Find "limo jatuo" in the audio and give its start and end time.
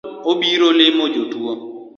0.79-1.51